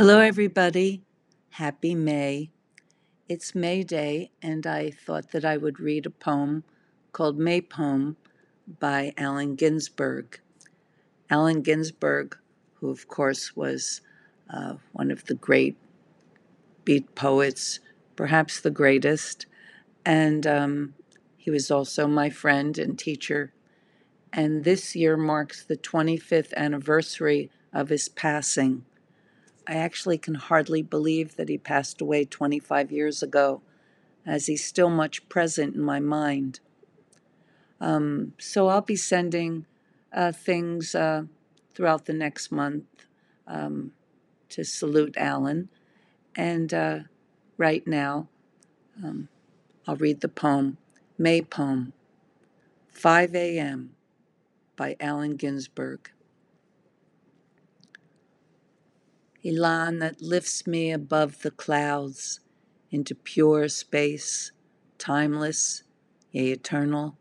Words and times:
Hello, 0.00 0.20
everybody. 0.20 1.02
Happy 1.50 1.94
May. 1.94 2.48
It's 3.28 3.54
May 3.54 3.82
Day, 3.82 4.30
and 4.40 4.66
I 4.66 4.90
thought 4.90 5.32
that 5.32 5.44
I 5.44 5.58
would 5.58 5.78
read 5.78 6.06
a 6.06 6.10
poem 6.10 6.64
called 7.12 7.38
May 7.38 7.60
Poem 7.60 8.16
by 8.78 9.12
Allen 9.18 9.56
Ginsberg. 9.56 10.40
Allen 11.28 11.60
Ginsberg, 11.60 12.38
who, 12.76 12.88
of 12.88 13.08
course, 13.08 13.54
was 13.54 14.00
uh, 14.48 14.76
one 14.92 15.10
of 15.10 15.26
the 15.26 15.34
great 15.34 15.76
beat 16.86 17.14
poets, 17.14 17.80
perhaps 18.16 18.58
the 18.58 18.70
greatest, 18.70 19.44
and 20.06 20.46
um, 20.46 20.94
he 21.36 21.50
was 21.50 21.70
also 21.70 22.06
my 22.06 22.30
friend 22.30 22.78
and 22.78 22.98
teacher. 22.98 23.52
And 24.32 24.64
this 24.64 24.96
year 24.96 25.18
marks 25.18 25.62
the 25.62 25.76
25th 25.76 26.54
anniversary 26.54 27.50
of 27.70 27.90
his 27.90 28.08
passing. 28.08 28.86
I 29.70 29.74
actually 29.76 30.18
can 30.18 30.34
hardly 30.34 30.82
believe 30.82 31.36
that 31.36 31.48
he 31.48 31.56
passed 31.56 32.00
away 32.00 32.24
25 32.24 32.90
years 32.90 33.22
ago, 33.22 33.62
as 34.26 34.46
he's 34.46 34.64
still 34.64 34.90
much 34.90 35.28
present 35.28 35.76
in 35.76 35.80
my 35.80 36.00
mind. 36.00 36.58
Um, 37.80 38.32
so 38.36 38.66
I'll 38.66 38.80
be 38.80 38.96
sending 38.96 39.66
uh, 40.12 40.32
things 40.32 40.96
uh, 40.96 41.22
throughout 41.72 42.06
the 42.06 42.12
next 42.12 42.50
month 42.50 42.84
um, 43.46 43.92
to 44.48 44.64
salute 44.64 45.14
Allen. 45.16 45.68
And 46.34 46.74
uh, 46.74 46.98
right 47.56 47.86
now, 47.86 48.26
um, 49.04 49.28
I'll 49.86 49.94
read 49.94 50.20
the 50.20 50.28
poem, 50.28 50.78
May 51.16 51.42
Poem, 51.42 51.92
5 52.88 53.36
a.m. 53.36 53.94
by 54.74 54.96
Allen 54.98 55.36
Ginsberg. 55.36 56.10
Elan 59.44 59.98
that 60.00 60.20
lifts 60.20 60.66
me 60.66 60.90
above 60.90 61.42
the 61.42 61.50
clouds 61.50 62.40
into 62.90 63.14
pure 63.14 63.68
space, 63.68 64.52
timeless, 64.98 65.82
yea, 66.32 66.52
eternal. 66.52 67.16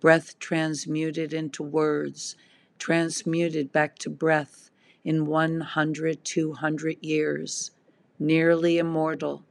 Breath 0.00 0.38
transmuted 0.38 1.32
into 1.32 1.62
words, 1.62 2.36
transmuted 2.78 3.70
back 3.70 3.96
to 3.98 4.10
breath 4.10 4.70
in 5.04 5.26
100, 5.26 6.24
200 6.24 6.96
years, 7.00 7.70
nearly 8.18 8.78
immortal. 8.78 9.44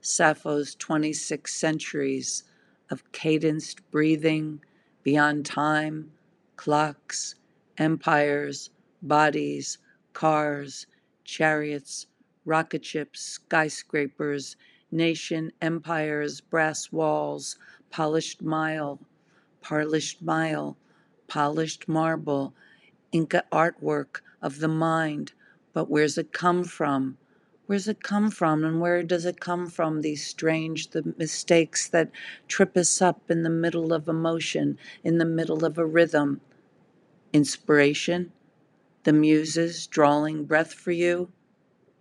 Sappho's 0.00 0.74
26 0.74 1.54
centuries 1.54 2.42
of 2.90 3.10
cadenced 3.12 3.88
breathing 3.92 4.60
beyond 5.04 5.46
time, 5.46 6.10
clocks, 6.56 7.36
empires, 7.78 8.70
bodies, 9.00 9.78
cars, 10.12 10.86
chariots, 11.24 12.06
rocket 12.44 12.84
ships, 12.84 13.20
skyscrapers, 13.20 14.56
nation 14.90 15.52
empires, 15.60 16.40
brass 16.40 16.92
walls, 16.92 17.56
polished 17.90 18.42
mile, 18.42 19.00
polished 19.60 20.22
mile, 20.22 20.76
polished 21.28 21.88
marble, 21.88 22.54
Inca 23.12 23.44
artwork 23.52 24.20
of 24.42 24.58
the 24.60 24.68
mind. 24.68 25.32
But 25.72 25.90
where's 25.90 26.18
it 26.18 26.32
come 26.32 26.64
from? 26.64 27.18
Where's 27.66 27.88
it 27.88 28.02
come 28.02 28.30
from 28.30 28.64
and 28.64 28.80
where 28.80 29.02
does 29.02 29.24
it 29.24 29.40
come 29.40 29.66
from? 29.68 30.02
These 30.02 30.26
strange 30.26 30.90
the 30.90 31.14
mistakes 31.18 31.88
that 31.88 32.10
trip 32.48 32.76
us 32.76 33.00
up 33.02 33.30
in 33.30 33.42
the 33.42 33.50
middle 33.50 33.92
of 33.92 34.08
emotion, 34.08 34.78
in 35.04 35.18
the 35.18 35.24
middle 35.24 35.64
of 35.64 35.78
a 35.78 35.86
rhythm. 35.86 36.40
Inspiration? 37.32 38.32
The 39.04 39.12
muses 39.12 39.86
drawing 39.86 40.44
breath 40.44 40.72
for 40.72 40.92
you? 40.92 41.32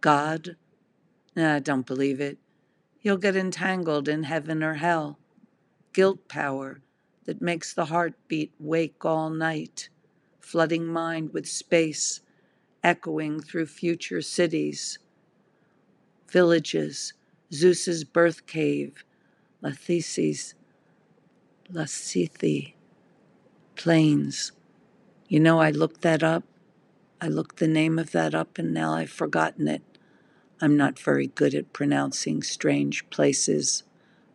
God? 0.02 0.56
Nah, 1.36 1.60
don't 1.60 1.86
believe 1.86 2.22
it. 2.22 2.38
You'll 3.02 3.18
get 3.18 3.36
entangled 3.36 4.08
in 4.08 4.24
heaven 4.24 4.62
or 4.62 4.76
hell. 4.76 5.17
Guilt 5.94 6.28
power 6.28 6.82
that 7.26 7.42
makes 7.42 7.73
the 7.73 7.86
heartbeat 7.86 8.52
wake 8.60 9.04
all 9.04 9.30
night, 9.30 9.90
flooding 10.40 10.86
mind 10.86 11.34
with 11.34 11.48
space, 11.48 12.22
echoing 12.84 13.40
through 13.40 13.66
future 13.66 14.22
cities, 14.22 15.00
villages, 16.30 17.14
Zeus's 17.54 18.04
birth 18.04 18.45
cave, 18.45 19.04
Lathesi's, 19.64 20.54
Lassithi, 21.72 22.73
plains. 23.76 24.52
You 25.28 25.40
know, 25.40 25.60
I 25.60 25.72
looked 25.72 26.02
that 26.02 26.23
up. 26.23 26.44
I 27.23 27.27
looked 27.27 27.58
the 27.58 27.67
name 27.67 27.99
of 27.99 28.11
that 28.14 28.33
up 28.33 28.58
and 28.58 28.73
now 28.73 28.95
I've 28.95 29.11
forgotten 29.11 29.67
it. 29.67 29.83
I'm 30.59 30.76
not 30.76 30.98
very 30.98 31.27
good 31.27 31.54
at 31.54 31.71
pronouncing 31.71 32.42
strange 32.42 33.08
places, 33.11 33.83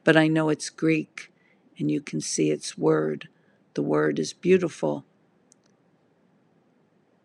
but 0.04 0.16
I 0.16 0.28
know 0.28 0.50
it's 0.50 0.70
Greek 0.70 1.32
and 1.80 1.90
you 1.90 2.00
can 2.00 2.20
see 2.20 2.52
its 2.52 2.78
word. 2.78 3.28
The 3.74 3.82
word 3.82 4.20
is 4.20 4.32
beautiful. 4.32 5.04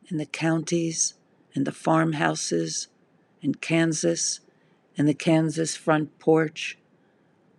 And 0.09 0.19
the 0.19 0.25
counties 0.25 1.13
and 1.53 1.67
the 1.67 1.71
farmhouses 1.71 2.87
and 3.43 3.61
Kansas 3.61 4.39
and 4.97 5.07
the 5.07 5.13
Kansas 5.13 5.75
front 5.75 6.17
porch 6.17 6.79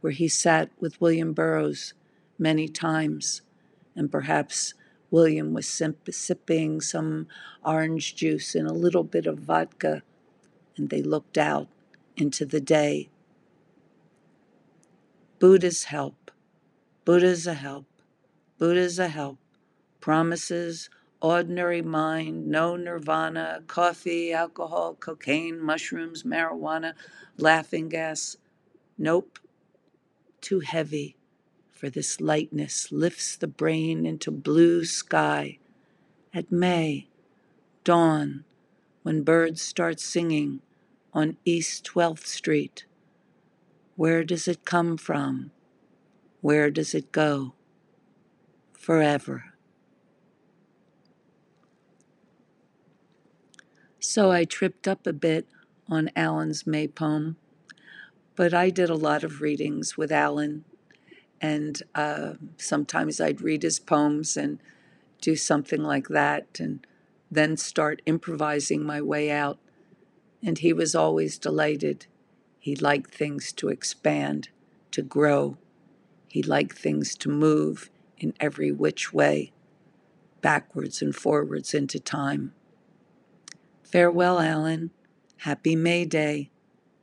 where 0.01 0.13
he 0.13 0.27
sat 0.27 0.71
with 0.81 1.01
William 1.01 1.33
Burroughs 1.33 1.95
many 2.37 2.67
times 2.67 3.43
and 3.95 4.11
perhaps 4.11 4.75
William 5.13 5.53
was 5.53 5.69
sipping 5.69 6.81
some 6.81 7.29
orange 7.63 8.17
juice 8.17 8.55
and 8.55 8.67
a 8.67 8.73
little 8.73 9.05
bit 9.05 9.27
of 9.27 9.41
vodka, 9.41 10.03
and 10.75 10.89
they 10.89 11.03
looked 11.03 11.37
out 11.37 11.69
into 12.17 12.47
the 12.47 12.63
day. 12.63 13.11
Buddha's 15.39 15.85
help. 15.85 16.31
Buddha's 17.05 17.47
a 17.47 17.53
help. 17.53 17.85
Buddha's 18.59 18.99
a 18.99 19.09
help. 19.09 19.39
Promises, 20.01 20.89
ordinary 21.21 21.83
mind, 21.83 22.47
no 22.47 22.77
nirvana, 22.77 23.63
coffee, 23.67 24.33
alcohol, 24.33 24.95
cocaine, 24.95 25.61
mushrooms, 25.61 26.23
marijuana, 26.23 26.95
laughing 27.37 27.91
gas. 27.91 28.39
Nope. 28.97 29.39
Too 30.41 30.61
heavy 30.61 31.17
for 31.83 31.91
this 31.91 32.21
lightness 32.21 32.93
lifts 32.93 33.35
the 33.35 33.49
brain 33.49 34.07
into 34.07 34.31
blue 34.31 34.85
sky. 34.85 35.59
At 36.33 36.53
May, 36.53 37.09
dawn, 37.83 38.45
when 39.03 39.25
birds 39.25 39.63
start 39.63 39.99
singing 39.99 40.61
on 41.13 41.39
East 41.45 41.85
12th 41.93 42.25
Street. 42.25 42.85
Where 43.97 44.23
does 44.23 44.47
it 44.47 44.65
come 44.65 44.97
from? 44.97 45.51
Where 46.41 46.71
does 46.71 46.95
it 46.95 47.11
go? 47.11 47.55
Forever. 48.73 49.55
So 53.99 54.31
I 54.31 54.45
tripped 54.45 54.87
up 54.87 55.05
a 55.05 55.13
bit 55.13 55.49
on 55.89 56.11
Allen's 56.15 56.65
May 56.65 56.87
poem, 56.87 57.39
but 58.37 58.55
I 58.55 58.71
did 58.71 58.89
a 58.89 58.95
lot 58.95 59.25
of 59.25 59.41
readings 59.41 59.97
with 59.97 60.13
Allen 60.13 60.65
and 61.43 61.83
uh, 61.97 62.35
sometimes 62.57 63.21
I'd 63.21 63.41
read 63.43 63.65
his 63.65 63.81
poems 63.81 64.37
and 64.37 64.61
do 65.21 65.35
something 65.35 65.83
like 65.83 66.09
that, 66.09 66.61
and 66.61 66.87
then 67.31 67.57
start 67.57 68.01
improvising 68.07 68.85
my 68.85 69.03
way 69.03 69.31
out. 69.31 69.59
And 70.45 70.59
he 70.59 70.73
was 70.73 70.95
always 70.95 71.39
delighted. 71.39 72.07
He 72.59 72.77
liked 72.77 73.13
things 73.13 73.53
to 73.55 73.69
expand, 73.69 74.49
to 74.93 75.03
grow. 75.03 75.59
He 76.29 76.43
liked 76.43 76.79
things 76.79 77.17
to 77.17 77.29
move 77.29 77.91
in 78.19 78.35
every 78.39 78.71
which 78.71 79.13
way, 79.13 79.53
backwards 80.41 81.03
and 81.03 81.15
forwards 81.15 81.75
into 81.75 81.99
time. 81.99 82.55
Farewell, 83.83 84.41
Allen. 84.41 84.91
Happy 85.39 85.75
May 85.75 86.05
Day. 86.05 86.51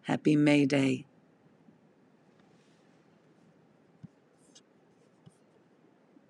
Happy 0.04 0.36
May 0.36 0.66
Day. 0.66 1.06